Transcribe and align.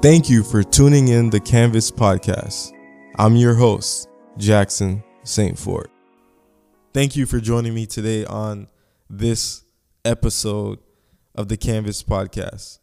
Thank 0.00 0.30
you 0.30 0.44
for 0.44 0.62
tuning 0.62 1.08
in 1.08 1.28
the 1.28 1.40
Canvas 1.40 1.90
Podcast. 1.90 2.72
I'm 3.16 3.34
your 3.34 3.56
host, 3.56 4.08
Jackson 4.36 5.02
St. 5.24 5.58
Fort. 5.58 5.90
Thank 6.94 7.16
you 7.16 7.26
for 7.26 7.40
joining 7.40 7.74
me 7.74 7.84
today 7.84 8.24
on 8.24 8.68
this 9.10 9.64
episode 10.04 10.78
of 11.34 11.48
the 11.48 11.56
Canvas 11.56 12.04
Podcast. 12.04 12.78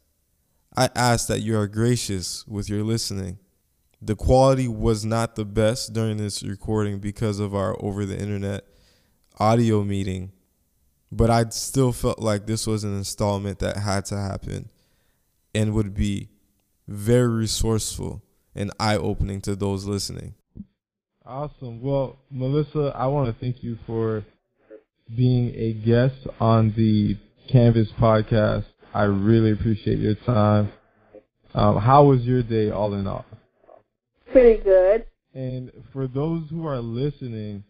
I 0.76 0.90
ask 0.94 1.30
that 1.30 1.40
you 1.40 1.58
are 1.58 1.68
gracious 1.70 2.46
with 2.48 2.68
your 2.68 2.84
listening. 2.84 3.40
The 4.02 4.18
quality 4.18 4.68
was 4.68 5.05
not 5.05 5.36
the 5.36 5.45
best 5.45 5.94
during 5.94 6.18
this 6.18 6.44
recording 6.44 7.00
because 7.00 7.40
of 7.40 7.55
our 7.55 7.82
over 7.82 8.05
the 8.05 8.20
internet 8.20 8.66
audio 9.40 9.86
meeting, 9.86 10.34
but 11.13 11.30
I 11.30 11.45
still 11.48 11.94
felt 11.94 12.20
like 12.20 12.45
this 12.45 12.68
was 12.68 12.84
an 12.84 12.98
installment 12.98 13.59
that 13.59 13.77
had 13.77 14.04
to 14.08 14.18
happen 14.18 14.70
and 15.54 15.73
would 15.73 15.94
be 15.94 16.27
very 16.88 17.27
resourceful 17.27 18.21
and 18.55 18.71
eye 18.80 18.98
opening 18.98 19.41
to 19.41 19.55
those 19.55 19.85
listening. 19.85 20.35
Awesome. 21.25 21.81
Well, 21.81 22.17
Melissa, 22.30 22.94
I 22.95 23.08
want 23.08 23.34
to 23.34 23.39
thank 23.44 23.63
you 23.63 23.77
for 23.88 24.23
being 25.16 25.53
a 25.55 25.73
guest 25.73 26.16
on 26.39 26.73
the 26.77 27.17
Canvas 27.52 27.88
podcast. 27.99 28.66
I 28.94 29.03
really 29.03 29.52
appreciate 29.52 29.99
your 29.99 30.16
time. 30.16 30.71
Um, 31.53 31.77
how 31.77 32.03
was 32.03 32.21
your 32.21 32.44
day 32.44 32.70
all 32.70 32.94
in 32.94 33.08
all? 33.08 33.25
Pretty 34.31 34.61
good. 34.63 35.05
And 35.33 35.72
for 35.91 36.08
those 36.08 36.44
who 36.49 36.66
are 36.67 36.80
listening, 36.80 37.63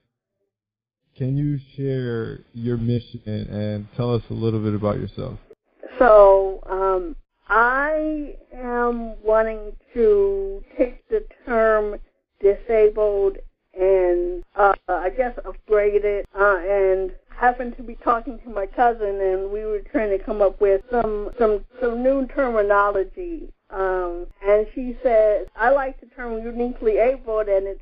can 1.17 1.37
you 1.37 1.57
share 1.75 2.41
your 2.53 2.77
mission 2.77 3.21
and 3.25 3.87
tell 3.95 4.13
us 4.13 4.23
a 4.29 4.33
little 4.33 4.59
bit 4.59 4.75
about 4.75 4.97
yourself? 4.97 5.39
So, 5.97 6.61
um, 6.69 7.15
I 7.47 8.35
am 8.53 8.74
wanting 9.23 9.75
to 9.93 10.63
take 10.77 11.07
the 11.09 11.25
term 11.45 11.97
disabled 12.39 13.37
and 13.77 14.43
uh, 14.55 14.73
I 14.87 15.09
guess 15.09 15.37
upgrade 15.45 16.05
it 16.05 16.27
uh, 16.33 16.57
and 16.57 17.11
happened 17.29 17.75
to 17.77 17.83
be 17.83 17.95
talking 17.95 18.39
to 18.39 18.49
my 18.49 18.65
cousin 18.65 19.19
and 19.21 19.51
we 19.51 19.65
were 19.65 19.81
trying 19.91 20.17
to 20.17 20.23
come 20.23 20.41
up 20.41 20.61
with 20.61 20.81
some 20.89 21.31
some 21.37 21.65
some 21.81 22.01
new 22.01 22.25
terminology. 22.27 23.51
Um, 23.69 24.27
and 24.45 24.67
she 24.73 24.97
said 25.03 25.47
I 25.55 25.71
like 25.71 25.99
the 25.99 26.07
term 26.07 26.41
uniquely 26.43 26.97
abled 26.97 27.47
and 27.47 27.67
it 27.67 27.81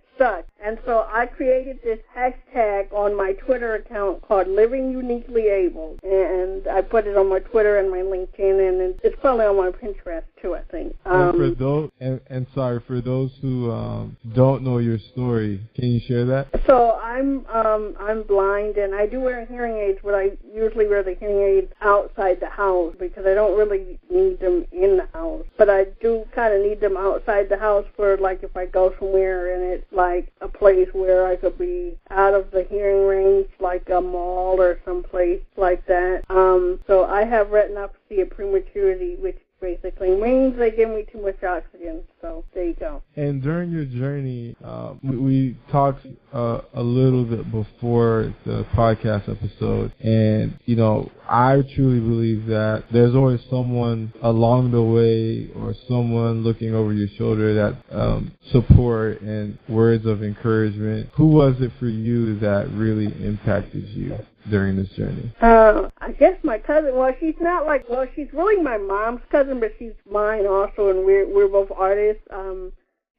and 0.64 0.80
so 0.86 1.06
I 1.12 1.26
created 1.26 1.80
this 1.84 2.00
hashtag 2.16 2.92
on 2.94 3.16
my 3.16 3.34
Twitter 3.34 3.76
account 3.76 4.22
called 4.22 4.48
Living 4.48 4.92
Uniquely 4.92 5.48
Able. 5.48 5.98
And 6.04 6.68
I 6.68 6.82
put 6.82 7.06
it 7.06 7.18
on 7.18 7.30
my 7.30 7.40
Twitter 7.40 7.80
and 7.80 7.92
my 7.92 7.98
LinkedIn, 7.98 8.70
and 8.70 9.00
it's 9.04 9.16
probably 9.20 9.46
on 9.46 9.58
my 9.58 9.72
Pinterest 9.72 10.24
too, 10.42 10.56
I 10.56 10.62
think. 10.72 10.96
Um, 11.06 11.22
and 11.22 11.38
for 11.38 11.50
those, 11.52 11.92
and, 12.00 12.22
and 12.28 12.48
sorry, 12.56 12.82
for 12.88 13.02
those 13.02 13.32
who 13.42 13.72
um, 13.72 14.18
don't 14.34 14.64
know 14.64 14.78
your 14.78 15.00
story, 15.12 15.62
can 15.76 15.92
you 15.92 16.00
share 16.08 16.26
that? 16.26 16.48
So 16.66 17.00
I'm 17.02 17.46
um, 17.48 17.96
I'm 18.00 18.24
blind, 18.24 18.78
and 18.78 18.96
I 18.96 19.06
do 19.06 19.20
wear 19.20 19.46
hearing 19.46 19.78
aids, 19.78 20.00
but 20.04 20.14
I 20.14 20.32
usually 20.54 20.88
wear 20.88 21.04
the 21.04 21.16
hearing 21.16 21.58
aids 21.58 21.74
outside 21.82 22.40
the 22.40 22.50
house 22.50 22.96
because 23.00 23.26
I 23.26 23.34
don't 23.34 23.58
really 23.58 24.00
need 24.10 24.40
them 24.40 24.66
in 24.72 24.98
the 24.98 25.08
house. 25.14 25.46
But 25.58 25.70
I 25.70 25.86
do 26.02 26.26
kind 26.34 26.54
of 26.54 26.62
need 26.62 26.80
them 26.80 26.98
outside 26.98 27.50
the 27.50 27.58
house 27.58 27.86
for 27.96 28.18
like 28.18 28.44
if 28.44 28.56
I 28.56 28.66
go 28.66 28.94
somewhere 29.00 29.54
and 29.54 29.64
it's 29.74 29.92
like 29.92 30.03
a 30.42 30.48
place 30.48 30.90
where 30.94 31.26
I 31.28 31.36
could 31.36 31.58
be 31.58 31.98
out 32.10 32.34
of 32.34 32.52
the 32.52 32.64
hearing 32.64 33.06
range, 33.08 33.48
like 33.60 33.90
a 33.90 34.02
mall 34.02 34.62
or 34.62 34.80
someplace 34.86 35.42
like 35.58 35.86
that. 35.88 36.24
Um, 36.30 36.80
so 36.88 37.06
I 37.06 37.24
have 37.24 37.48
retinopathy 37.48 38.22
of 38.22 38.30
prematurity, 38.30 39.16
which 39.16 39.40
basically 39.60 40.16
means 40.16 40.58
they 40.58 40.72
give 40.72 40.90
me 40.90 41.06
too 41.12 41.22
much 41.22 41.44
oxygen. 41.44 42.04
So 42.24 42.46
there 42.54 42.68
you 42.68 42.74
go. 42.76 43.02
And 43.18 43.44
during 43.44 43.70
your 43.70 43.84
journey, 43.84 44.56
uh, 44.64 44.94
we, 45.04 45.18
we, 45.18 45.58
talked 45.70 46.08
uh, 46.34 46.62
a 46.74 46.82
little 46.82 47.26
bit 47.26 47.52
before 47.52 48.34
the 48.46 48.66
podcast 48.74 49.28
episode, 49.30 49.92
and 50.00 50.58
you 50.64 50.78
know, 50.78 51.12
I 51.28 51.64
truly 51.76 52.00
believe 52.00 52.46
that 52.46 52.86
there's 52.94 53.14
always 53.14 53.42
someone 53.50 54.14
along 54.22 54.72
the 54.72 54.82
way 54.82 55.50
or 55.54 55.76
someone 55.90 56.44
looking 56.44 56.74
over 56.74 56.94
your 56.94 57.10
shoulder 57.18 57.54
that 57.56 57.76
um, 57.94 58.32
support 58.54 59.20
and 59.20 59.60
words 59.68 60.06
of 60.06 60.24
encouragement. 60.24 61.10
Who 61.16 61.28
was 61.28 61.56
it 61.60 61.72
for 61.78 61.90
you 61.90 62.40
that 62.40 62.70
really 62.72 63.08
impacted 63.22 63.90
you? 63.90 64.18
during 64.50 64.76
this 64.76 64.90
journey? 64.90 65.34
Uh, 65.42 65.90
I 66.00 66.12
guess 66.12 66.38
my 66.44 66.58
cousin. 66.58 66.96
Well, 66.96 67.14
she's 67.20 67.36
not 67.40 67.66
like. 67.66 67.88
Well, 67.90 68.06
she's 68.16 68.28
really 68.34 68.62
my 68.62 68.78
mom's 68.78 69.22
cousin, 69.32 69.60
but 69.60 69.72
she's 69.80 69.94
mine 70.10 70.46
also, 70.46 70.90
and 70.90 71.06
we're 71.06 71.28
we're 71.28 71.48
both 71.48 71.70
artists. 71.76 72.13
Um, 72.30 72.74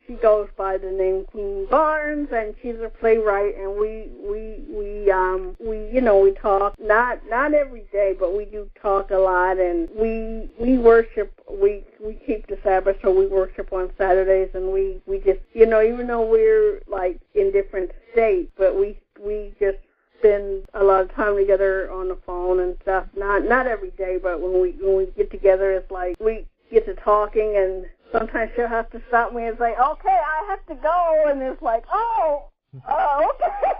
she 0.06 0.14
goes 0.14 0.48
by 0.56 0.76
the 0.76 0.90
name 0.90 1.24
Queen 1.24 1.66
Barnes, 1.66 2.28
and 2.30 2.54
she's 2.60 2.78
a 2.80 2.88
playwright. 2.88 3.56
And 3.56 3.76
we 3.76 4.10
we 4.20 4.64
we 4.68 5.10
um 5.10 5.56
we 5.58 5.88
you 5.90 6.00
know 6.00 6.18
we 6.18 6.32
talk 6.32 6.74
not 6.78 7.20
not 7.28 7.54
every 7.54 7.86
day, 7.92 8.14
but 8.18 8.36
we 8.36 8.44
do 8.44 8.70
talk 8.80 9.10
a 9.10 9.16
lot, 9.16 9.58
and 9.58 9.88
we 9.94 10.50
we 10.58 10.78
worship. 10.78 11.32
We 11.50 11.84
we 12.00 12.14
keep 12.14 12.46
the 12.46 12.58
Sabbath, 12.62 12.98
so 13.02 13.10
we 13.10 13.26
worship 13.26 13.72
on 13.72 13.90
Saturdays, 13.96 14.50
and 14.54 14.72
we 14.72 15.00
we 15.06 15.18
just 15.18 15.40
you 15.54 15.66
know 15.66 15.82
even 15.82 16.06
though 16.06 16.26
we're 16.26 16.82
like 16.86 17.20
in 17.34 17.50
different 17.50 17.92
states, 18.12 18.50
but 18.56 18.76
we 18.76 18.98
we 19.18 19.54
just 19.58 19.78
spend 20.18 20.64
a 20.74 20.82
lot 20.82 21.02
of 21.02 21.14
time 21.14 21.36
together 21.36 21.90
on 21.90 22.08
the 22.08 22.16
phone 22.26 22.60
and 22.60 22.76
stuff. 22.82 23.06
Not 23.16 23.44
not 23.44 23.66
every 23.66 23.90
day, 23.92 24.18
but 24.22 24.40
when 24.40 24.60
we 24.60 24.72
when 24.72 24.96
we 24.96 25.06
get 25.06 25.30
together, 25.30 25.72
it's 25.72 25.90
like 25.90 26.16
we 26.20 26.46
get 26.70 26.84
to 26.86 26.94
talking, 26.94 27.56
and 27.56 27.86
sometimes 28.16 28.50
she'll 28.54 28.68
have 28.68 28.90
to 28.90 29.02
stop 29.08 29.32
me 29.32 29.46
and 29.46 29.58
say, 29.58 29.74
"Okay, 29.74 30.08
I 30.08 30.46
have 30.48 30.64
to 30.66 30.74
go," 30.74 31.24
and 31.28 31.42
it's 31.42 31.60
like, 31.62 31.84
"Oh, 31.92 32.50
oh, 32.88 33.30
okay," 33.30 33.72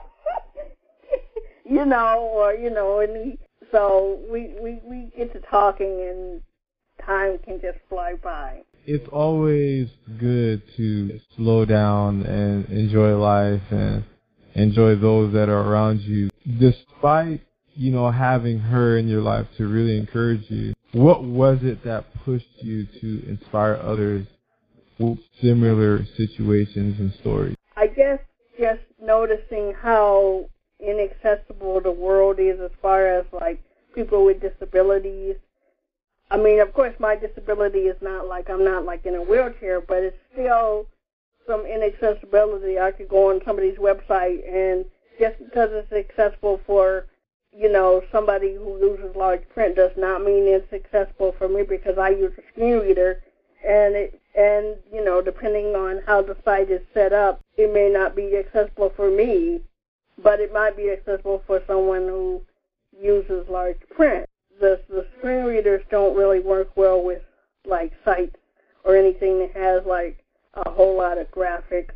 you 1.65 1.85
know, 1.85 2.29
or 2.33 2.55
you 2.55 2.71
know, 2.71 3.01
and 3.01 3.13
we, 3.13 3.39
so 3.71 4.21
we 4.31 4.55
we 4.61 4.81
we 4.85 5.13
get 5.17 5.33
to 5.33 5.41
talking, 5.41 6.01
and 6.01 6.43
time 7.05 7.39
can 7.39 7.61
just 7.61 7.79
fly 7.89 8.15
by. 8.23 8.63
It's 8.87 9.09
always 9.09 9.89
good 10.19 10.63
to 10.77 11.19
slow 11.37 11.65
down 11.65 12.23
and 12.23 12.69
enjoy 12.69 13.17
life 13.17 13.63
and 13.71 14.05
enjoy 14.55 14.97
those 14.97 15.33
that 15.33 15.49
are 15.49 15.63
around 15.63 16.01
you. 16.01 16.29
Despite, 16.59 17.41
you 17.75 17.91
know, 17.91 18.11
having 18.11 18.59
her 18.59 18.99
in 18.99 19.09
your 19.09 19.23
life 19.23 19.47
to 19.57 19.67
really 19.67 19.97
encourage 19.97 20.51
you, 20.51 20.75
what 20.93 21.25
was 21.25 21.59
it 21.63 21.85
that 21.85 22.05
pushed 22.25 22.63
you 22.63 22.87
to 23.01 23.29
inspire 23.29 23.79
others 23.83 24.27
with 24.99 25.19
similar 25.43 26.05
situations 26.17 27.01
and 27.01 27.13
stories? 27.15 27.57
I 27.77 27.89
guess 27.89 28.21
just 28.59 28.83
noticing 29.03 29.75
how 29.75 30.49
inaccessible 30.79 31.81
the 31.81 31.91
world 31.91 32.39
is 32.39 32.61
as 32.61 32.71
far 32.81 33.07
as 33.07 33.25
like 33.33 33.61
people 33.95 34.25
with 34.25 34.41
disabilities. 34.41 35.37
I 36.31 36.37
mean, 36.37 36.61
of 36.61 36.73
course, 36.73 36.95
my 36.99 37.17
disability 37.17 37.81
is 37.81 38.01
not 38.01 38.29
like 38.29 38.49
I'm 38.49 38.65
not 38.65 38.85
like 38.85 39.05
in 39.07 39.15
a 39.15 39.23
wheelchair, 39.23 39.81
but 39.81 39.99
it's 39.99 40.17
still 40.33 40.87
some 41.47 41.67
inaccessibility, 41.67 42.79
I 42.79 42.93
could 42.93 43.09
go 43.09 43.31
on 43.31 43.41
somebody's 43.45 43.79
website 43.79 44.47
and 44.49 44.85
just 45.19 45.39
because 45.39 45.71
it's 45.73 45.93
accessible 45.93 46.61
for, 46.67 47.07
you 47.57 47.71
know, 47.71 48.03
somebody 48.11 48.55
who 48.55 48.79
uses 48.79 49.15
large 49.15 49.49
print 49.51 49.77
does 49.77 49.93
not 49.97 50.25
mean 50.25 50.45
it's 50.47 50.73
accessible 50.73 51.35
for 51.39 51.49
me 51.49 51.63
because 51.63 51.99
I 51.99 52.11
use 52.11 52.33
a 52.37 52.43
screen 52.53 52.79
reader 52.79 53.23
and 53.67 53.95
it 53.95 54.21
and 54.35 54.77
you 54.93 55.05
know, 55.05 55.23
depending 55.23 55.77
on 55.77 56.03
how 56.07 56.21
the 56.21 56.37
site 56.45 56.71
is 56.71 56.83
set 56.93 57.13
up, 57.13 57.41
it 57.57 57.73
may 57.73 57.89
not 57.89 58.17
be 58.17 58.37
accessible 58.37 58.93
for 58.97 59.09
me, 59.09 59.61
but 60.23 60.41
it 60.41 60.53
might 60.53 60.77
be 60.77 60.91
accessible 60.91 61.43
for 61.47 61.63
someone 61.67 62.09
who 62.09 62.43
uses 63.01 63.49
large 63.49 63.79
print. 63.91 64.29
The 64.61 64.81
the 64.89 65.07
screen 65.19 65.45
readers 65.45 65.85
don't 65.91 66.17
really 66.17 66.41
work 66.41 66.77
well 66.77 67.03
with 67.03 67.23
like 67.65 67.93
sites 68.05 68.37
or 68.85 68.97
anything 68.97 69.39
that 69.39 69.53
has 69.53 69.87
like 69.87 70.25
a 70.55 70.71
whole 70.71 70.97
lot 70.97 71.19
of 71.19 71.31
graphics 71.31 71.95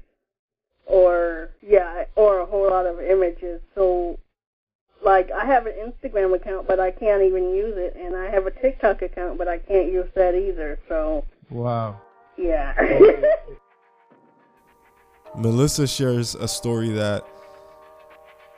or 0.86 1.50
yeah, 1.60 2.04
or 2.14 2.38
a 2.38 2.46
whole 2.46 2.70
lot 2.70 2.86
of 2.86 3.00
images. 3.00 3.60
So 3.74 4.18
like 5.02 5.30
I 5.30 5.44
have 5.44 5.66
an 5.66 5.74
Instagram 5.74 6.34
account 6.34 6.66
but 6.66 6.80
I 6.80 6.90
can't 6.90 7.22
even 7.22 7.54
use 7.54 7.76
it 7.76 7.96
and 7.96 8.16
I 8.16 8.30
have 8.30 8.46
a 8.46 8.50
TikTok 8.50 9.02
account 9.02 9.38
but 9.38 9.48
I 9.48 9.58
can't 9.58 9.92
use 9.92 10.08
that 10.14 10.34
either. 10.34 10.78
So 10.88 11.24
Wow. 11.50 12.00
Yeah. 12.36 12.74
Melissa 15.36 15.86
shares 15.86 16.34
a 16.34 16.48
story 16.48 16.90
that 16.90 17.24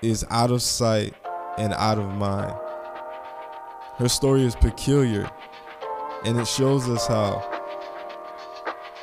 is 0.03 0.25
out 0.31 0.51
of 0.51 0.63
sight 0.63 1.15
and 1.59 1.75
out 1.75 1.99
of 1.99 2.07
mind. 2.15 2.55
Her 3.97 4.09
story 4.09 4.45
is 4.45 4.57
peculiar 4.57 5.31
and 6.25 6.39
it 6.39 6.47
shows 6.47 6.89
us 6.89 7.07
how 7.07 7.61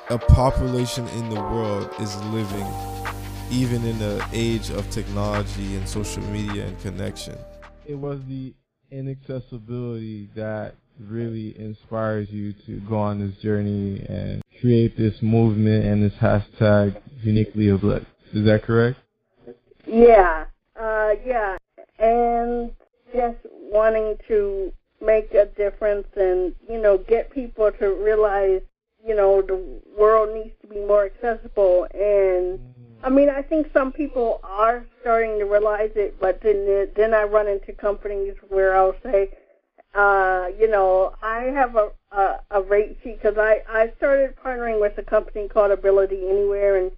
a 0.09 0.17
population 0.17 1.07
in 1.09 1.29
the 1.29 1.35
world 1.35 1.89
is 1.99 2.15
living, 2.25 2.67
even 3.51 3.83
in 3.85 3.97
the 3.99 4.25
age 4.33 4.69
of 4.69 4.89
technology 4.89 5.75
and 5.75 5.87
social 5.87 6.23
media 6.23 6.65
and 6.65 6.79
connection. 6.81 7.37
It 7.85 7.95
was 7.95 8.19
the 8.27 8.53
inaccessibility 8.91 10.29
that 10.35 10.75
really 10.99 11.57
inspires 11.59 12.29
you 12.29 12.53
to 12.65 12.79
go 12.81 12.97
on 12.97 13.19
this 13.19 13.35
journey 13.41 14.05
and 14.09 14.41
create 14.59 14.97
this 14.97 15.21
movement 15.21 15.85
and 15.85 16.03
this 16.03 16.17
hashtag 16.19 16.99
uniquely 17.21 17.71
uplift. 17.71 18.07
Is 18.33 18.45
that 18.45 18.63
correct? 18.63 18.99
Yeah, 19.85 20.45
uh, 20.75 21.11
yeah, 21.25 21.57
and 21.99 22.71
just 23.13 23.37
wanting 23.51 24.17
to 24.27 24.73
make 25.01 25.33
a 25.33 25.45
difference 25.45 26.07
and 26.15 26.55
you 26.67 26.81
know 26.81 26.97
get 26.97 27.31
people 27.31 27.71
to 27.71 27.93
realize 28.03 28.61
you 29.05 29.15
know 29.15 29.41
the 29.41 29.55
world 29.97 30.33
needs 30.33 30.55
to 30.61 30.67
be 30.67 30.79
more 30.79 31.05
accessible 31.05 31.87
and 31.93 32.59
I 33.03 33.09
mean 33.09 33.29
I 33.29 33.41
think 33.41 33.71
some 33.73 33.91
people 33.91 34.39
are 34.43 34.85
starting 35.01 35.39
to 35.39 35.45
realize 35.45 35.91
it 35.95 36.19
but 36.19 36.41
then 36.41 36.89
then 36.95 37.13
I 37.13 37.23
run 37.23 37.47
into 37.47 37.73
companies 37.73 38.35
where 38.49 38.75
I'll 38.75 38.95
say 39.03 39.31
uh 39.95 40.47
you 40.59 40.69
know 40.69 41.13
I 41.21 41.43
have 41.43 41.75
a 41.75 41.91
a, 42.11 42.39
a 42.51 42.61
rate 42.61 42.97
sheet 43.03 43.21
because 43.21 43.37
I 43.37 43.61
I 43.69 43.91
started 43.97 44.35
partnering 44.35 44.79
with 44.79 44.97
a 44.97 45.03
company 45.03 45.47
called 45.47 45.71
Ability 45.71 46.27
Anywhere 46.29 46.77
and 46.77 46.91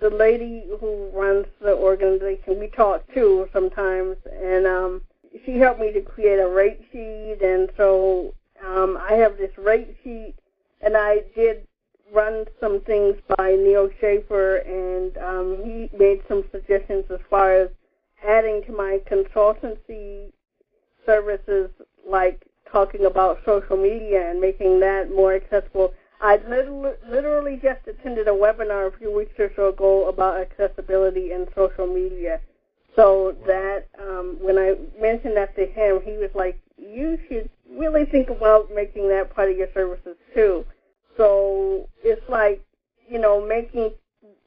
the 0.00 0.10
lady 0.10 0.64
who 0.80 1.10
runs 1.12 1.46
the 1.60 1.74
organization 1.74 2.58
we 2.58 2.68
talk 2.68 3.06
to 3.14 3.48
sometimes 3.52 4.16
and 4.42 4.66
um 4.66 5.02
she 5.44 5.58
helped 5.58 5.80
me 5.80 5.92
to 5.92 6.00
create 6.00 6.38
a 6.38 6.48
rate 6.48 6.80
sheet, 6.92 7.38
and 7.42 7.70
so 7.76 8.34
um, 8.64 8.98
I 9.00 9.14
have 9.14 9.36
this 9.36 9.56
rate 9.58 9.96
sheet, 10.02 10.34
and 10.80 10.96
I 10.96 11.22
did 11.34 11.66
run 12.14 12.44
some 12.60 12.80
things 12.80 13.16
by 13.36 13.56
Neal 13.56 13.90
Schaffer, 14.00 14.56
and 14.58 15.16
um, 15.18 15.64
he 15.64 15.90
made 15.96 16.22
some 16.28 16.44
suggestions 16.52 17.04
as 17.10 17.20
far 17.28 17.52
as 17.52 17.68
adding 18.26 18.62
to 18.66 18.72
my 18.72 19.00
consultancy 19.10 20.32
services, 21.04 21.70
like 22.08 22.46
talking 22.70 23.04
about 23.04 23.40
social 23.44 23.76
media 23.76 24.30
and 24.30 24.40
making 24.40 24.80
that 24.80 25.10
more 25.10 25.34
accessible. 25.34 25.92
I 26.20 26.36
literally, 26.48 26.92
literally 27.08 27.60
just 27.62 27.86
attended 27.86 28.28
a 28.28 28.32
webinar 28.32 28.92
a 28.92 28.98
few 28.98 29.14
weeks 29.14 29.34
or 29.38 29.50
so 29.56 29.68
ago 29.68 30.08
about 30.08 30.40
accessibility 30.40 31.32
and 31.32 31.48
social 31.54 31.86
media 31.86 32.40
so 32.96 33.36
that 33.46 33.86
um, 34.00 34.36
when 34.40 34.56
I 34.56 34.76
mentioned 35.00 35.36
that 35.36 35.54
to 35.56 35.66
him, 35.66 36.00
he 36.04 36.12
was 36.12 36.30
like, 36.34 36.58
"You 36.78 37.18
should 37.28 37.50
really 37.68 38.04
think 38.04 38.30
about 38.30 38.72
making 38.72 39.08
that 39.08 39.34
part 39.34 39.50
of 39.50 39.56
your 39.56 39.68
services 39.74 40.16
too." 40.32 40.64
So 41.16 41.88
it's 42.02 42.28
like, 42.28 42.64
you 43.08 43.18
know, 43.18 43.44
making 43.44 43.92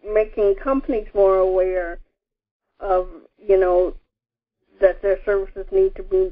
making 0.05 0.55
companies 0.55 1.07
more 1.13 1.37
aware 1.37 1.99
of, 2.79 3.07
you 3.37 3.59
know, 3.59 3.95
that 4.79 5.01
their 5.01 5.19
services 5.25 5.65
need 5.71 5.95
to 5.95 6.03
be 6.03 6.31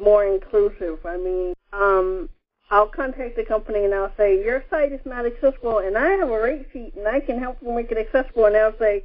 more 0.00 0.24
inclusive. 0.24 1.04
I 1.04 1.16
mean, 1.16 1.54
um, 1.72 2.28
I'll 2.70 2.86
contact 2.88 3.36
the 3.36 3.44
company 3.44 3.84
and 3.84 3.94
I'll 3.94 4.12
say, 4.16 4.42
your 4.42 4.64
site 4.70 4.92
is 4.92 5.00
not 5.04 5.26
accessible, 5.26 5.78
and 5.78 5.96
I 5.96 6.10
have 6.10 6.30
a 6.30 6.40
rate 6.40 6.68
sheet, 6.72 6.94
and 6.96 7.06
I 7.06 7.20
can 7.20 7.38
help 7.38 7.58
you 7.60 7.72
make 7.72 7.90
it 7.90 7.98
accessible. 7.98 8.46
And 8.46 8.54
they'll 8.54 8.78
say, 8.78 9.04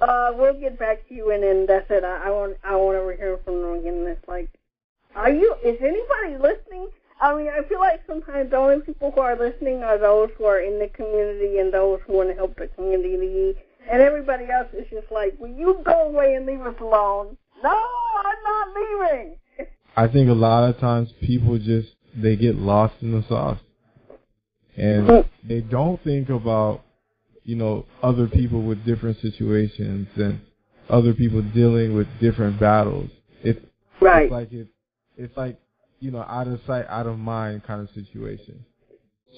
uh, 0.00 0.32
we'll 0.34 0.58
get 0.58 0.78
back 0.78 1.06
to 1.08 1.14
you, 1.14 1.30
and 1.30 1.42
then 1.42 1.66
that's 1.66 1.90
it. 1.90 2.04
I, 2.04 2.26
I 2.26 2.30
want 2.30 2.56
I 2.64 2.76
want 2.76 2.98
to 2.98 3.16
hear 3.16 3.38
from 3.44 3.62
them 3.62 3.74
again. 3.74 4.04
It's 4.06 4.28
like, 4.28 4.50
are 5.14 5.30
you? 5.30 5.54
Is 5.64 5.78
anybody 5.80 6.36
listening? 6.42 6.88
I 7.22 7.36
mean, 7.36 7.48
I 7.48 7.66
feel 7.68 7.78
like 7.78 8.02
sometimes 8.06 8.50
the 8.50 8.56
only 8.56 8.80
people 8.84 9.12
who 9.12 9.20
are 9.20 9.38
listening 9.38 9.82
are 9.82 9.96
those 9.96 10.30
who 10.36 10.44
are 10.44 10.60
in 10.60 10.78
the 10.78 10.88
community 10.88 11.58
and 11.58 11.72
those 11.72 12.00
who 12.06 12.14
want 12.14 12.30
to 12.30 12.34
help 12.34 12.56
the 12.56 12.66
community, 12.66 13.54
and 13.90 14.02
everybody 14.02 14.46
else 14.50 14.68
is 14.72 14.86
just 14.90 15.10
like, 15.12 15.38
will 15.38 15.56
you 15.56 15.80
go 15.84 16.08
away 16.08 16.34
and 16.34 16.46
leave 16.46 16.60
us 16.60 16.74
alone? 16.80 17.36
No, 17.62 17.70
I'm 17.70 18.42
not 18.44 18.68
leaving. 18.76 19.36
I 19.96 20.08
think 20.08 20.28
a 20.28 20.34
lot 20.34 20.68
of 20.68 20.78
times 20.78 21.10
people 21.20 21.58
just 21.58 21.88
they 22.14 22.36
get 22.36 22.56
lost 22.56 22.94
in 23.00 23.12
the 23.12 23.24
sauce, 23.28 23.60
and 24.76 25.08
mm. 25.08 25.28
they 25.44 25.60
don't 25.60 26.02
think 26.02 26.28
about 26.28 26.82
you 27.44 27.56
know, 27.56 27.84
other 28.02 28.26
people 28.26 28.62
with 28.62 28.84
different 28.84 29.20
situations 29.20 30.08
and 30.16 30.40
other 30.88 31.12
people 31.12 31.42
dealing 31.42 31.94
with 31.94 32.06
different 32.20 32.58
battles. 32.58 33.10
It's, 33.42 33.60
right. 34.00 34.24
it's 34.24 34.32
like 34.32 34.52
it, 34.52 34.68
it's 35.16 35.36
like 35.36 35.58
you 36.02 36.10
know, 36.10 36.24
out 36.28 36.48
of 36.48 36.60
sight, 36.66 36.86
out 36.88 37.06
of 37.06 37.18
mind 37.18 37.64
kind 37.64 37.80
of 37.80 37.88
situation. 37.94 38.64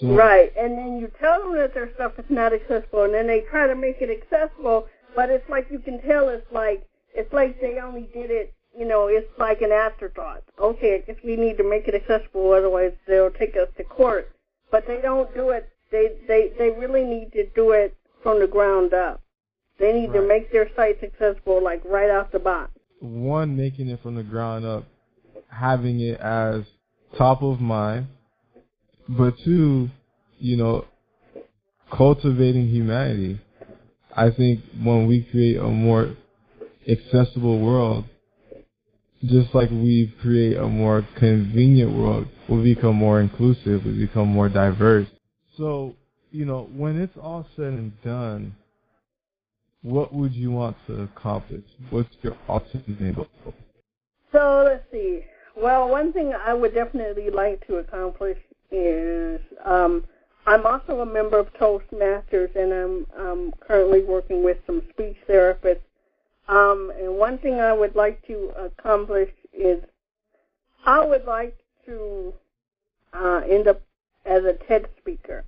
So, 0.00 0.08
right, 0.08 0.52
and 0.56 0.76
then 0.76 0.99
you 0.99 1.11
tell 1.20 1.40
them 1.40 1.55
that 1.56 1.75
their 1.75 1.94
stuff 1.94 2.12
is 2.19 2.25
not 2.28 2.52
accessible, 2.52 3.05
and 3.05 3.14
then 3.14 3.28
they 3.28 3.43
try 3.43 3.69
to 3.69 3.76
make 3.76 3.99
it 4.00 4.11
accessible, 4.11 4.88
but 5.14 5.31
it's 5.31 5.49
like 5.49 5.69
you 5.70 5.78
can 5.78 6.02
tell 6.02 6.28
it's 6.28 6.50
like 6.50 6.87
it's 7.14 7.32
like 7.32 7.61
they 7.61 7.78
only 7.78 8.08
did 8.12 8.31
it. 8.31 8.52
You 8.76 8.87
know, 8.87 9.06
it's 9.06 9.31
like 9.38 9.62
an 9.62 9.70
afterthought. 9.70 10.43
Okay, 10.58 10.96
I 10.96 10.99
guess 11.06 11.22
we 11.25 11.37
need 11.37 11.56
to 11.58 11.69
make 11.69 11.87
it 11.87 11.94
accessible, 11.94 12.52
otherwise 12.52 12.93
they'll 13.06 13.31
take 13.31 13.56
us 13.56 13.69
to 13.76 13.84
court. 13.84 14.32
But 14.72 14.88
they 14.88 15.00
don't 15.00 15.32
do 15.32 15.50
it 15.50 15.70
they 15.94 16.08
they 16.26 16.52
they 16.58 16.70
really 16.70 17.05
need 17.05 17.32
to 17.32 17.46
do 17.50 17.70
it 17.70 17.96
from 18.22 18.40
the 18.40 18.49
ground 18.49 18.93
up. 18.93 19.22
They 19.78 19.93
need 19.93 20.10
right. 20.10 20.20
to 20.20 20.26
make 20.26 20.52
their 20.52 20.69
sites 20.75 21.02
accessible 21.02 21.62
like 21.62 21.82
right 21.84 22.10
off 22.10 22.32
the 22.32 22.40
box. 22.40 22.72
One, 23.00 23.56
making 23.56 23.88
it 23.88 24.02
from 24.02 24.17
the 24.17 24.22
ground 24.22 24.64
up, 24.64 24.84
having 25.54 26.00
it 26.00 26.20
as 26.20 26.62
top 27.16 27.42
of 27.42 27.60
mind, 27.60 28.06
but 29.08 29.34
two, 29.44 29.88
you 30.38 30.56
know, 30.56 30.84
cultivating 31.92 32.68
humanity. 32.68 33.40
I 34.16 34.30
think 34.30 34.60
when 34.82 35.06
we 35.06 35.22
create 35.30 35.56
a 35.56 35.68
more 35.68 36.16
accessible 36.88 37.60
world, 37.60 38.04
just 39.24 39.54
like 39.54 39.70
we 39.70 40.14
create 40.20 40.56
a 40.56 40.66
more 40.66 41.06
convenient 41.18 41.96
world, 41.96 42.26
we 42.48 42.74
become 42.74 42.96
more 42.96 43.20
inclusive, 43.20 43.84
we 43.84 44.06
become 44.06 44.28
more 44.28 44.48
diverse. 44.48 45.08
So, 45.56 45.94
you 46.30 46.44
know, 46.44 46.68
when 46.74 47.00
it's 47.00 47.16
all 47.16 47.46
said 47.56 47.72
and 47.72 47.92
done, 48.02 48.54
what 49.82 50.12
would 50.12 50.34
you 50.34 50.50
want 50.50 50.76
to 50.86 51.02
accomplish? 51.02 51.64
What's 51.90 52.14
your 52.22 52.36
ultimate 52.48 53.16
goal? 53.16 53.28
So 54.32 54.64
let's 54.66 54.84
see. 54.90 55.20
Well, 55.56 55.88
one 55.88 56.12
thing 56.12 56.34
I 56.34 56.52
would 56.52 56.74
definitely 56.74 57.30
like 57.30 57.66
to 57.66 57.76
accomplish 57.76 58.38
is 58.70 59.40
um, 59.64 60.04
I'm 60.46 60.66
also 60.66 61.00
a 61.00 61.06
member 61.06 61.38
of 61.38 61.52
Toastmasters, 61.54 62.54
and 62.56 62.72
I'm 62.72 63.06
um, 63.16 63.54
currently 63.60 64.02
working 64.02 64.42
with 64.42 64.58
some 64.66 64.82
speech 64.90 65.16
therapists. 65.28 65.80
Um, 66.48 66.92
and 66.98 67.16
one 67.16 67.38
thing 67.38 67.60
I 67.60 67.72
would 67.72 67.94
like 67.94 68.26
to 68.26 68.52
accomplish 68.58 69.30
is 69.52 69.82
I 70.84 71.04
would 71.04 71.24
like 71.24 71.56
to 71.86 72.34
uh, 73.14 73.42
end 73.48 73.68
up 73.68 73.80
as 74.26 74.44
a 74.44 74.52
TED 74.52 74.88
speaker. 74.98 75.44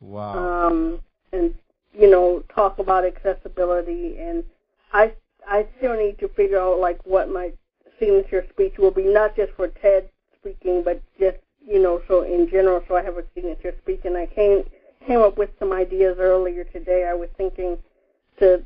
Wow. 0.00 0.68
Um, 0.68 1.00
and 1.32 1.54
you 1.92 2.10
know, 2.10 2.44
talk 2.54 2.78
about 2.78 3.04
accessibility, 3.04 4.18
and 4.18 4.44
I 4.92 5.12
I 5.48 5.66
still 5.78 5.96
need 5.96 6.18
to 6.18 6.28
figure 6.28 6.60
out 6.60 6.78
like 6.78 7.00
what 7.04 7.30
my 7.30 7.52
signature 7.98 8.46
speech 8.50 8.74
will 8.78 8.90
be, 8.90 9.04
not 9.04 9.36
just 9.36 9.52
for 9.52 9.68
TED 9.68 10.08
speaking, 10.40 10.82
but 10.82 11.02
just 11.18 11.38
you 11.66 11.82
know, 11.82 12.00
so 12.06 12.22
in 12.22 12.48
general, 12.48 12.82
so 12.86 12.94
I 12.96 13.02
have 13.02 13.18
a 13.18 13.24
signature 13.34 13.74
speech, 13.82 14.00
and 14.04 14.16
I 14.16 14.26
came 14.26 14.64
came 15.06 15.20
up 15.20 15.36
with 15.36 15.50
some 15.58 15.72
ideas 15.72 16.16
earlier 16.18 16.64
today. 16.64 17.06
I 17.08 17.14
was 17.14 17.28
thinking 17.36 17.78
to 18.38 18.64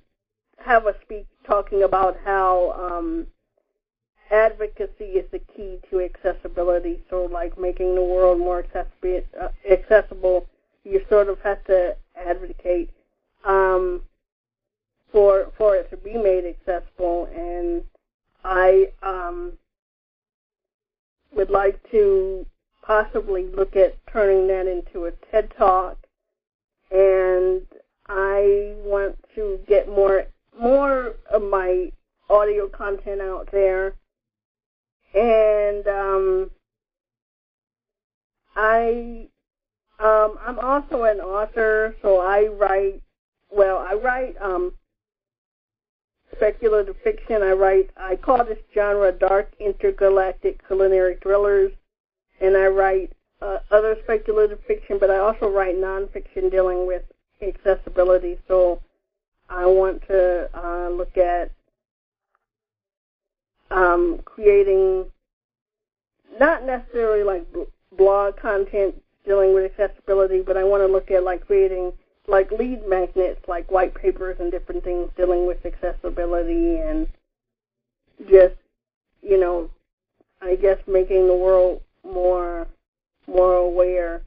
have 0.59 0.87
a 0.87 0.95
speech 1.03 1.27
talking 1.45 1.83
about 1.83 2.19
how 2.25 2.73
um, 2.73 3.27
advocacy 4.31 5.17
is 5.17 5.31
the 5.31 5.39
key 5.39 5.79
to 5.91 6.01
accessibility. 6.01 7.03
So, 7.09 7.25
like 7.25 7.59
making 7.59 7.95
the 7.95 8.03
world 8.03 8.39
more 8.39 8.61
accessible, 8.61 9.23
uh, 9.41 9.49
accessible 9.71 10.47
you 10.85 11.05
sort 11.09 11.29
of 11.29 11.39
have 11.41 11.63
to 11.65 11.97
advocate 12.17 12.91
um, 13.45 14.03
for 15.13 15.53
for 15.57 15.77
it 15.77 15.91
to 15.91 15.97
be 15.97 16.15
made 16.15 16.45
accessible. 16.45 17.29
And 17.35 17.83
I 18.45 18.93
um, 19.03 19.55
would 21.33 21.51
like 21.51 21.79
to 21.91 22.47
possibly 22.83 23.47
look 23.47 23.77
at 23.77 23.97
turning 24.07 24.49
that 24.49 24.67
into 24.67 25.07
a 25.07 25.13
TED 25.13 25.53
Talk. 25.57 25.99
And 26.91 27.63
I 28.09 28.75
want 28.79 29.17
to 29.37 29.61
get 29.67 29.89
more 29.89 30.27
more 30.59 31.15
of 31.31 31.43
my 31.43 31.93
audio 32.29 32.69
content 32.69 33.21
out 33.21 33.49
there 33.53 33.95
and 35.15 35.87
um, 35.87 36.51
I 38.57 39.29
um, 39.99 40.39
I'm 40.47 40.59
also 40.59 41.05
an 41.05 41.21
author, 41.21 41.97
so 42.03 42.21
I 42.21 42.47
write. 42.47 43.03
Well, 43.51 43.79
I 43.79 43.95
write 43.95 44.37
um, 44.41 44.73
speculative 46.41 46.97
fiction. 47.05 47.43
I 47.43 47.53
write. 47.53 47.91
I 47.97 48.17
call 48.17 48.45
this 48.45 48.59
genre 48.75 49.13
dark 49.13 49.53
intergalactic 49.61 50.67
culinary 50.67 51.19
thrillers, 51.23 51.73
and 52.41 52.57
I 52.57 52.67
write 52.67 53.13
uh, 53.43 53.59
other 53.71 53.97
speculative 54.05 54.61
fiction. 54.67 54.99
But 54.99 55.11
I 55.11 55.19
also 55.19 55.49
write 55.49 55.77
nonfiction 55.77 56.51
dealing 56.51 56.87
with 56.87 57.03
accessibility. 57.43 58.39
So 58.49 58.81
I 59.51 59.67
want 59.67 60.03
to 60.09 60.49
uh, 60.55 60.89
look 60.89 61.19
at 61.19 61.51
um, 63.71 64.21
creating 64.25 65.07
not 66.39 66.65
necessarily 66.65 67.23
like 67.23 67.45
blog 67.97 68.37
content 68.37 68.95
dealing 69.27 69.53
with 69.53 69.71
accessibility, 69.73 70.41
but 70.41 70.57
I 70.57 70.65
want 70.65 70.83
to 70.83 70.87
look 70.87 71.11
at 71.11 71.23
like 71.23 71.47
creating 71.47 71.93
like 72.31 72.51
lead 72.53 72.87
magnets, 72.87 73.47
like 73.49 73.71
white 73.71 73.95
papers 73.95 74.37
and 74.39 74.51
different 74.51 74.85
things 74.85 75.11
dealing 75.17 75.47
with 75.47 75.67
accessibility 75.67 76.79
and 76.79 77.09
just, 78.29 78.55
you 79.23 79.39
know, 79.39 79.71
I 80.41 80.55
guess 80.55 80.79
making 80.87 81.27
the 81.27 81.35
world 81.35 81.83
more 82.05 82.67
more 83.27 83.55
aware 83.55 84.23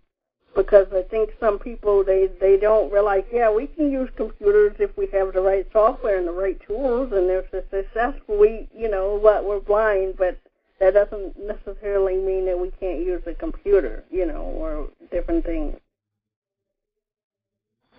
because 0.55 0.88
I 0.93 1.01
think 1.01 1.31
some 1.39 1.57
people 1.57 2.03
they 2.03 2.27
they 2.39 2.57
don't 2.57 2.91
realize 2.91 3.24
yeah 3.33 3.51
we 3.51 3.67
can 3.67 3.91
use 3.91 4.10
computers 4.15 4.75
if 4.79 4.95
we 4.95 5.07
have 5.07 5.33
the 5.33 5.41
right 5.41 5.67
software 5.74 6.17
and 6.17 6.27
the 6.27 6.31
right 6.31 6.60
tools 6.67 7.12
and 7.12 7.29
if 7.29 7.50
they're 7.51 7.63
successful 7.72 8.38
we 8.38 8.69
you 8.77 8.89
know 8.89 9.15
what 9.15 9.43
we're 9.43 9.60
blind 9.60 10.15
but 10.17 10.39
that 10.79 10.93
doesn't 10.93 11.36
necessarily 11.39 12.15
mean 12.17 12.45
that 12.45 12.60
we 12.60 12.72
can't 12.79 13.00
use 13.00 13.24
a 13.25 13.33
computer 13.33 14.03
you 14.12 14.25
know 14.25 14.41
or 14.41 14.89
different 15.12 15.45
things. 15.45 15.75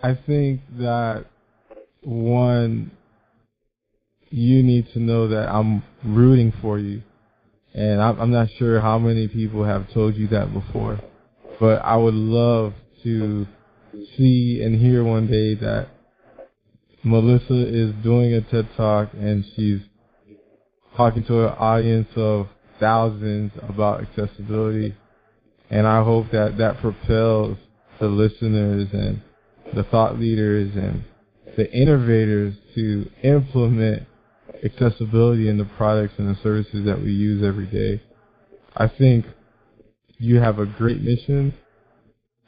I 0.04 0.18
think 0.26 0.61
that 0.80 1.25
one 2.02 2.90
you 4.28 4.62
need 4.62 4.87
to 4.92 4.99
know 4.99 5.28
that 5.28 5.49
I'm 5.49 5.82
rooting 6.04 6.52
for 6.61 6.78
you 6.78 7.02
and 7.73 8.02
I'm, 8.02 8.20
I'm 8.20 8.30
not 8.30 8.49
sure 8.58 8.82
how 8.82 8.99
many 8.99 9.28
people 9.28 9.64
have 9.64 9.90
told 9.94 10.14
you 10.16 10.28
that 10.28 10.52
before 10.52 11.00
but 11.58 11.76
I 11.76 11.96
would 11.96 12.12
love 12.12 12.75
to 13.02 13.46
see 14.18 14.61
and 14.62 14.78
hear 14.78 15.02
one 15.02 15.26
day 15.26 15.54
that 15.54 15.88
Melissa 17.02 17.66
is 17.66 17.94
doing 18.02 18.34
a 18.34 18.42
TED 18.42 18.68
Talk 18.76 19.08
and 19.14 19.42
she's 19.56 19.80
talking 20.99 21.25
to 21.25 21.46
an 21.46 21.54
audience 21.58 22.08
of 22.16 22.49
thousands 22.78 23.52
about 23.66 24.02
accessibility. 24.02 24.94
And 25.70 25.87
I 25.87 26.04
hope 26.04 26.30
that 26.32 26.58
that 26.58 26.80
propels 26.82 27.56
the 28.00 28.06
listeners 28.06 28.88
and 28.92 29.23
the 29.75 29.85
thought 29.85 30.18
leaders 30.18 30.75
and 30.75 31.04
the 31.56 31.71
innovators 31.73 32.54
to 32.75 33.09
implement 33.23 34.06
accessibility 34.64 35.49
in 35.49 35.59
the 35.59 35.64
products 35.76 36.14
and 36.18 36.28
the 36.28 36.40
services 36.42 36.85
that 36.85 37.00
we 37.00 37.12
use 37.12 37.42
every 37.42 37.66
day. 37.66 38.02
I 38.76 38.88
think 38.88 39.26
you 40.18 40.40
have 40.40 40.59
a 40.59 40.66
great 40.66 41.02
mission 41.02 41.54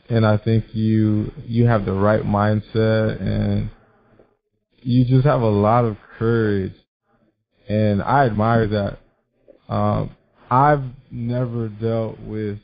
and 0.09 0.27
I 0.27 0.37
think 0.37 0.65
you 0.73 1.33
you 1.45 1.67
have 1.67 1.85
the 1.85 1.93
right 1.93 2.23
mindset 2.23 3.21
and 3.21 3.71
you 4.83 5.05
just 5.05 5.27
have 5.27 5.43
a 5.43 5.49
lot 5.49 5.85
of 5.85 5.97
courage 6.19 6.75
and 7.69 8.03
I 8.03 8.27
admire 8.27 8.69
that. 8.69 8.99
Um, 9.69 10.11
I've 10.49 10.85
never 11.11 11.69
dealt 11.69 12.21
with 12.21 12.59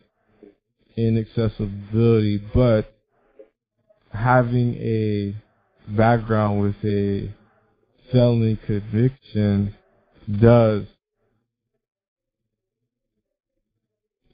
inaccessibility, 0.97 2.40
but 2.54 2.94
having 4.12 4.75
a 4.75 5.35
background 5.97 6.61
with 6.61 6.76
a 6.85 7.33
felony 8.11 8.59
conviction 8.66 9.75
does 10.40 10.85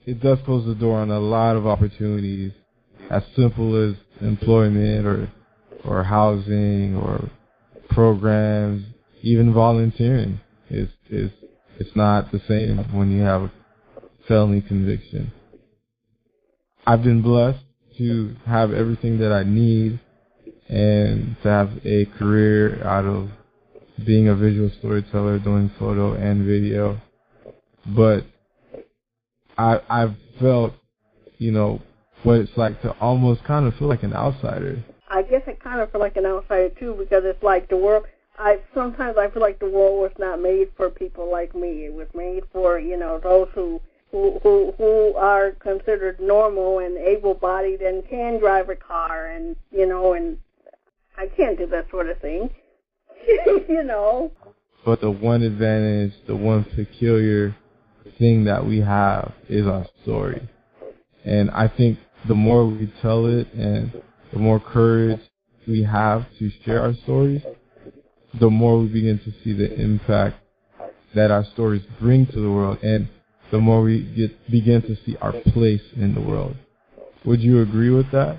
it 0.08 0.20
does 0.22 0.38
close 0.46 0.64
the 0.66 0.74
door 0.74 1.00
on 1.00 1.10
a 1.10 1.20
lot 1.20 1.54
of 1.56 1.66
opportunities, 1.66 2.52
as 3.10 3.22
simple 3.36 3.90
as 3.90 3.94
employment 4.22 5.06
or 5.06 5.30
or 5.84 6.02
housing 6.02 6.96
or 6.96 7.30
programs, 7.90 8.86
even 9.22 9.52
volunteering 9.52 10.40
is 10.70 10.88
is 11.10 11.30
it's 11.78 11.94
not 11.94 12.32
the 12.32 12.40
same 12.48 12.78
when 12.96 13.10
you 13.10 13.22
have 13.22 13.42
a 13.42 13.52
felony 14.26 14.62
conviction. 14.62 15.30
I've 16.86 17.02
been 17.02 17.20
blessed 17.20 17.67
to 17.98 18.34
have 18.46 18.72
everything 18.72 19.18
that 19.18 19.32
I 19.32 19.42
need 19.42 20.00
and 20.68 21.36
to 21.42 21.48
have 21.48 21.70
a 21.84 22.06
career 22.18 22.82
out 22.84 23.04
of 23.04 23.30
being 24.06 24.28
a 24.28 24.34
visual 24.34 24.70
storyteller, 24.78 25.38
doing 25.38 25.70
photo 25.78 26.14
and 26.14 26.46
video. 26.46 27.00
But 27.86 28.24
I 29.56 29.80
I've 29.88 30.14
felt, 30.40 30.74
you 31.38 31.50
know, 31.50 31.82
what 32.22 32.40
it's 32.40 32.56
like 32.56 32.80
to 32.82 32.90
almost 33.00 33.44
kind 33.44 33.66
of 33.66 33.74
feel 33.74 33.88
like 33.88 34.02
an 34.02 34.12
outsider. 34.12 34.82
I 35.08 35.22
guess 35.22 35.42
I 35.46 35.52
kind 35.52 35.80
of 35.80 35.90
feel 35.90 36.00
like 36.00 36.16
an 36.16 36.26
outsider 36.26 36.70
too 36.78 36.94
because 36.98 37.22
it's 37.24 37.42
like 37.42 37.68
the 37.68 37.76
world. 37.76 38.04
I 38.38 38.60
sometimes 38.74 39.16
I 39.18 39.30
feel 39.30 39.42
like 39.42 39.58
the 39.58 39.68
world 39.68 40.00
was 40.00 40.12
not 40.18 40.40
made 40.40 40.68
for 40.76 40.90
people 40.90 41.30
like 41.30 41.54
me. 41.54 41.86
It 41.86 41.92
was 41.92 42.06
made 42.14 42.44
for 42.52 42.78
you 42.78 42.96
know 42.96 43.18
those 43.22 43.48
who 43.54 43.80
who 44.10 44.38
who, 44.78 45.14
are 45.16 45.52
considered 45.52 46.20
normal 46.20 46.78
and 46.78 46.96
able-bodied 46.96 47.80
and 47.82 48.08
can 48.08 48.38
drive 48.38 48.68
a 48.68 48.76
car 48.76 49.26
and 49.26 49.56
you 49.70 49.86
know 49.86 50.14
and 50.14 50.38
I 51.16 51.26
can't 51.26 51.58
do 51.58 51.66
that 51.66 51.90
sort 51.90 52.08
of 52.08 52.18
thing. 52.20 52.50
you 53.68 53.82
know. 53.82 54.30
But 54.84 55.00
the 55.00 55.10
one 55.10 55.42
advantage, 55.42 56.12
the 56.26 56.36
one 56.36 56.64
peculiar 56.64 57.56
thing 58.18 58.44
that 58.44 58.64
we 58.64 58.80
have 58.80 59.32
is 59.48 59.66
our 59.66 59.86
story. 60.02 60.48
And 61.24 61.50
I 61.50 61.68
think 61.68 61.98
the 62.26 62.34
more 62.34 62.66
we 62.66 62.92
tell 63.02 63.26
it 63.26 63.52
and 63.52 63.92
the 64.32 64.38
more 64.38 64.60
courage 64.60 65.20
we 65.66 65.82
have 65.82 66.26
to 66.38 66.50
share 66.64 66.82
our 66.82 66.94
stories, 67.02 67.42
the 68.38 68.48
more 68.48 68.78
we 68.78 68.88
begin 68.88 69.18
to 69.18 69.32
see 69.42 69.52
the 69.52 69.74
impact 69.74 70.36
that 71.14 71.30
our 71.30 71.44
stories 71.52 71.82
bring 72.00 72.26
to 72.26 72.40
the 72.40 72.50
world 72.50 72.78
and 72.82 73.08
the 73.50 73.58
more 73.58 73.82
we 73.82 74.02
get, 74.02 74.50
begin 74.50 74.82
to 74.82 74.96
see 75.04 75.16
our 75.20 75.32
place 75.32 75.82
in 75.96 76.14
the 76.14 76.20
world. 76.20 76.56
Would 77.24 77.40
you 77.40 77.62
agree 77.62 77.90
with 77.90 78.10
that? 78.12 78.38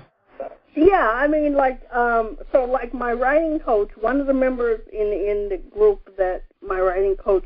Yeah, 0.74 1.10
I 1.12 1.26
mean, 1.26 1.54
like, 1.54 1.82
um, 1.92 2.38
so 2.52 2.64
like 2.64 2.94
my 2.94 3.12
writing 3.12 3.58
coach, 3.58 3.90
one 4.00 4.20
of 4.20 4.26
the 4.26 4.34
members 4.34 4.80
in 4.92 5.08
in 5.08 5.48
the 5.50 5.58
group 5.70 6.16
that 6.16 6.44
my 6.62 6.78
writing 6.78 7.16
coach 7.16 7.44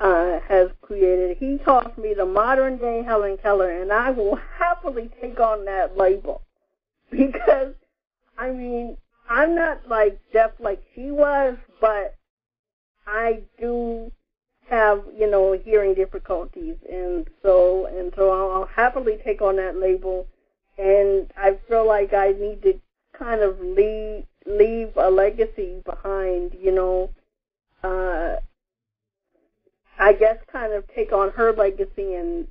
uh, 0.00 0.40
has 0.48 0.68
created. 0.80 1.36
He 1.38 1.58
calls 1.58 1.96
me 1.96 2.14
the 2.14 2.26
modern 2.26 2.78
day 2.78 3.02
Helen 3.04 3.38
Keller, 3.42 3.82
and 3.82 3.92
I 3.92 4.10
will 4.10 4.38
happily 4.58 5.10
take 5.20 5.40
on 5.40 5.64
that 5.64 5.96
label 5.96 6.42
because, 7.10 7.74
I 8.38 8.50
mean, 8.50 8.96
I'm 9.28 9.54
not 9.54 9.88
like 9.88 10.20
deaf 10.32 10.52
like 10.60 10.82
she 10.94 11.10
was, 11.10 11.56
but 11.80 12.16
I 13.06 13.42
do 13.60 14.12
have 14.68 15.02
you 15.16 15.30
know 15.30 15.52
hearing 15.52 15.94
difficulties, 15.94 16.76
and 16.90 17.28
so 17.42 17.86
and 17.86 18.12
so 18.16 18.30
I'll 18.30 18.66
happily 18.66 19.18
take 19.22 19.42
on 19.42 19.56
that 19.56 19.76
label, 19.76 20.26
and 20.78 21.30
I 21.36 21.58
feel 21.68 21.86
like 21.86 22.12
I 22.12 22.32
need 22.32 22.62
to 22.62 22.80
kind 23.18 23.40
of 23.42 23.60
leave 23.60 24.24
leave 24.46 24.96
a 24.96 25.10
legacy 25.10 25.82
behind, 25.84 26.56
you 26.60 26.72
know. 26.72 27.10
Uh, 27.82 28.36
I 29.98 30.12
guess 30.12 30.38
kind 30.50 30.72
of 30.72 30.84
take 30.88 31.12
on 31.12 31.30
her 31.30 31.52
legacy 31.52 32.14
and 32.14 32.48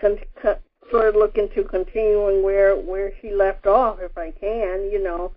con- 0.00 0.18
con- 0.40 0.58
sort 0.90 1.08
of 1.08 1.16
look 1.16 1.36
into 1.36 1.64
continuing 1.64 2.42
where 2.42 2.76
where 2.76 3.12
she 3.20 3.30
left 3.30 3.66
off 3.66 4.00
if 4.00 4.16
I 4.18 4.30
can, 4.32 4.90
you 4.90 5.02
know. 5.02 5.32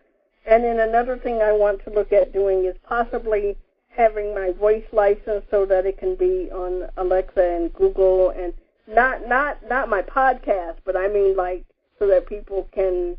And 0.45 0.63
then 0.63 0.79
another 0.79 1.17
thing 1.17 1.41
I 1.41 1.51
want 1.51 1.83
to 1.83 1.91
look 1.91 2.11
at 2.11 2.33
doing 2.33 2.65
is 2.65 2.75
possibly 2.83 3.57
having 3.95 4.33
my 4.33 4.51
voice 4.51 4.85
license 4.91 5.45
so 5.51 5.65
that 5.65 5.85
it 5.85 5.97
can 5.97 6.15
be 6.15 6.49
on 6.51 6.89
Alexa 6.97 7.41
and 7.41 7.73
Google 7.73 8.29
and 8.29 8.53
not 8.87 9.27
not 9.27 9.57
not 9.69 9.89
my 9.89 10.01
podcast, 10.01 10.77
but 10.85 10.95
I 10.95 11.07
mean 11.07 11.35
like 11.35 11.65
so 11.99 12.07
that 12.07 12.27
people 12.27 12.67
can 12.73 13.17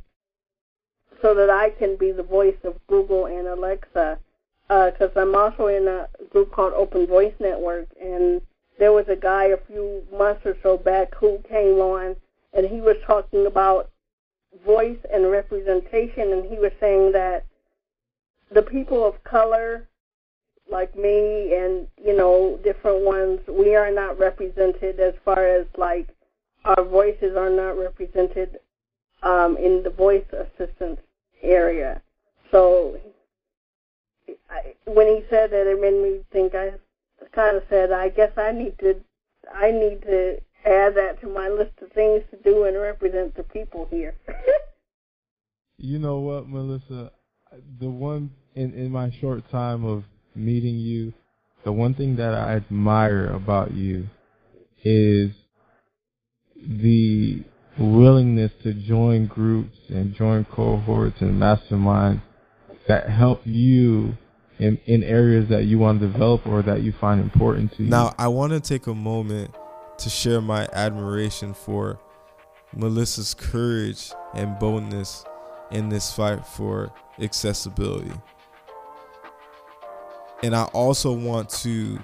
so 1.20 1.34
that 1.34 1.50
I 1.50 1.70
can 1.70 1.96
be 1.96 2.10
the 2.10 2.22
voice 2.22 2.56
of 2.64 2.74
Google 2.88 3.26
and 3.26 3.46
Alexa. 3.46 4.18
Because 4.68 5.10
uh, 5.16 5.20
I'm 5.20 5.34
also 5.34 5.66
in 5.66 5.86
a 5.86 6.08
group 6.30 6.52
called 6.52 6.72
Open 6.74 7.06
Voice 7.06 7.34
Network, 7.38 7.88
and 8.00 8.40
there 8.78 8.92
was 8.92 9.06
a 9.08 9.16
guy 9.16 9.44
a 9.44 9.58
few 9.66 10.02
months 10.10 10.46
or 10.46 10.56
so 10.62 10.78
back 10.78 11.14
who 11.14 11.38
came 11.48 11.78
on, 11.78 12.16
and 12.54 12.66
he 12.66 12.80
was 12.80 12.96
talking 13.06 13.46
about 13.46 13.90
voice 14.64 14.98
and 15.12 15.30
representation, 15.30 16.32
and 16.32 16.44
he 16.46 16.58
was 16.58 16.72
saying 16.80 17.12
that 17.12 17.44
the 18.50 18.62
people 18.62 19.06
of 19.06 19.22
color, 19.24 19.88
like 20.72 20.96
me, 20.96 21.54
and 21.54 21.86
you 22.02 22.16
know, 22.16 22.58
different 22.64 23.04
ones, 23.04 23.40
we 23.46 23.76
are 23.76 23.92
not 23.92 24.18
represented 24.18 24.98
as 24.98 25.14
far 25.24 25.46
as 25.46 25.66
like 25.76 26.08
our 26.64 26.84
voices 26.84 27.36
are 27.36 27.50
not 27.50 27.78
represented 27.78 28.58
um, 29.22 29.56
in 29.56 29.82
the 29.82 29.90
voice 29.90 30.24
assistance 30.32 31.00
area. 31.42 32.02
So 32.50 32.98
I, 34.50 34.74
when 34.86 35.06
he 35.06 35.24
said 35.30 35.50
that, 35.50 35.66
it 35.66 35.80
made 35.80 36.02
me 36.02 36.24
think. 36.32 36.54
I 36.54 36.72
kind 37.32 37.56
of 37.56 37.62
said, 37.68 37.92
I 37.92 38.08
guess 38.08 38.32
I 38.36 38.52
need 38.52 38.78
to, 38.80 38.96
I 39.54 39.70
need 39.70 40.02
to 40.02 40.38
add 40.64 40.94
that 40.96 41.20
to 41.20 41.28
my 41.28 41.48
list 41.48 41.72
of 41.82 41.90
things 41.92 42.22
to 42.30 42.36
do 42.38 42.64
and 42.64 42.76
represent 42.76 43.34
the 43.34 43.42
people 43.42 43.86
here. 43.90 44.14
you 45.78 45.98
know 45.98 46.18
what, 46.18 46.48
Melissa? 46.48 47.12
The 47.80 47.90
one 47.90 48.30
in 48.54 48.72
in 48.74 48.90
my 48.90 49.10
short 49.20 49.48
time 49.50 49.84
of 49.84 50.04
meeting 50.34 50.76
you, 50.78 51.12
the 51.64 51.72
one 51.72 51.94
thing 51.94 52.16
that 52.16 52.34
I 52.34 52.56
admire 52.56 53.26
about 53.26 53.72
you 53.72 54.08
is 54.82 55.30
the 56.56 57.42
willingness 57.78 58.52
to 58.62 58.72
join 58.72 59.26
groups 59.26 59.78
and 59.88 60.14
join 60.14 60.44
cohorts 60.44 61.20
and 61.20 61.40
masterminds 61.40 62.20
that 62.88 63.08
help 63.08 63.40
you 63.44 64.16
in, 64.58 64.78
in 64.86 65.02
areas 65.02 65.48
that 65.48 65.64
you 65.64 65.78
want 65.78 66.00
to 66.00 66.08
develop 66.08 66.46
or 66.46 66.62
that 66.62 66.82
you 66.82 66.92
find 66.92 67.20
important 67.20 67.72
to 67.76 67.84
you. 67.84 67.90
Now, 67.90 68.14
I 68.18 68.28
want 68.28 68.52
to 68.52 68.60
take 68.60 68.86
a 68.86 68.94
moment 68.94 69.54
to 69.98 70.10
share 70.10 70.40
my 70.40 70.68
admiration 70.72 71.54
for 71.54 72.00
Melissa's 72.74 73.34
courage 73.34 74.12
and 74.34 74.58
boldness 74.58 75.24
in 75.70 75.88
this 75.88 76.12
fight 76.12 76.44
for 76.46 76.92
accessibility. 77.20 78.12
And 80.42 80.56
I 80.56 80.64
also 80.64 81.12
want 81.12 81.48
to 81.50 81.98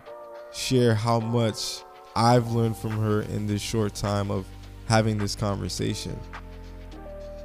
share 0.53 0.95
how 0.95 1.21
much 1.21 1.83
I've 2.15 2.53
learned 2.53 2.77
from 2.77 2.93
her 2.93 3.23
in 3.23 3.47
this 3.47 3.63
short 3.63 3.95
time 3.95 4.31
of 4.31 4.47
having 4.87 5.19
this 5.19 5.35
conversation. 5.35 6.19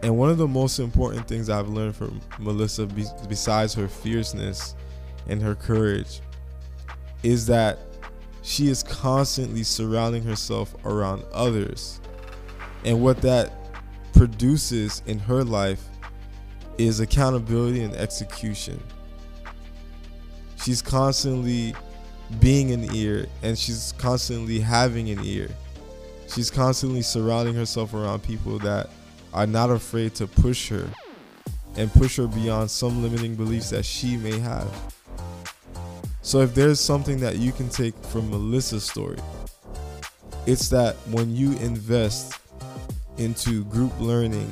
And 0.01 0.17
one 0.17 0.29
of 0.29 0.37
the 0.37 0.47
most 0.47 0.79
important 0.79 1.27
things 1.27 1.49
I've 1.49 1.69
learned 1.69 1.95
from 1.95 2.21
Melissa, 2.39 2.87
besides 3.27 3.73
her 3.73 3.87
fierceness 3.87 4.75
and 5.27 5.41
her 5.41 5.55
courage, 5.55 6.21
is 7.23 7.45
that 7.47 7.79
she 8.41 8.67
is 8.67 8.83
constantly 8.83 9.63
surrounding 9.63 10.23
herself 10.23 10.75
around 10.85 11.23
others. 11.33 12.01
And 12.83 13.01
what 13.01 13.21
that 13.21 13.53
produces 14.13 15.01
in 15.05 15.19
her 15.19 15.43
life 15.43 15.83
is 16.77 16.99
accountability 16.99 17.81
and 17.81 17.95
execution. 17.95 18.81
She's 20.63 20.81
constantly 20.81 21.75
being 22.39 22.71
an 22.71 22.95
ear 22.95 23.27
and 23.41 23.59
she's 23.59 23.93
constantly 23.97 24.61
having 24.61 25.09
an 25.09 25.19
ear. 25.25 25.49
She's 26.29 26.49
constantly 26.49 27.01
surrounding 27.01 27.53
herself 27.53 27.93
around 27.93 28.23
people 28.23 28.59
that 28.59 28.89
are 29.33 29.45
not 29.45 29.69
afraid 29.69 30.15
to 30.15 30.27
push 30.27 30.69
her 30.69 30.87
and 31.75 31.91
push 31.91 32.15
her 32.15 32.27
beyond 32.27 32.71
some 32.71 33.03
limiting 33.03 33.35
beliefs 33.35 33.71
that 33.71 33.83
she 33.83 34.15
may 34.15 34.39
have. 34.39 34.69
So, 36.21 36.39
if 36.39 36.55
there's 36.55 36.79
something 36.79 37.19
that 37.19 37.37
you 37.37 37.51
can 37.51 37.67
take 37.67 37.93
from 38.05 38.29
Melissa's 38.29 38.85
story, 38.85 39.17
it's 40.45 40.69
that 40.69 40.95
when 41.11 41.35
you 41.35 41.57
invest 41.57 42.39
into 43.17 43.65
group 43.65 43.91
learning 43.99 44.49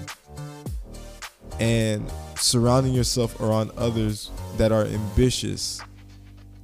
and 1.62 2.12
surrounding 2.38 2.94
yourself 2.94 3.39
around 3.39 3.72
others 3.77 4.30
that 4.58 4.74
are 4.74 4.84
ambitious 4.86 5.80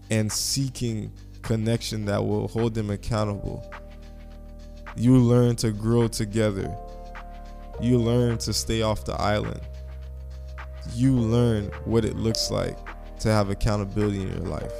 and 0.09 0.31
seeking 0.31 1.11
connection 1.41 2.05
that 2.05 2.23
will 2.23 2.47
hold 2.47 2.73
them 2.73 2.89
accountable. 2.89 3.71
You 4.95 5.17
learn 5.17 5.55
to 5.57 5.71
grow 5.71 6.07
together. 6.07 6.75
You 7.79 7.99
learn 7.99 8.37
to 8.39 8.53
stay 8.53 8.81
off 8.81 9.05
the 9.05 9.13
island. 9.13 9.61
You 10.93 11.13
learn 11.13 11.65
what 11.85 12.05
it 12.05 12.15
looks 12.15 12.49
like 12.49 12.77
to 13.19 13.29
have 13.29 13.49
accountability 13.49 14.21
in 14.21 14.29
your 14.29 14.47
life. 14.47 14.71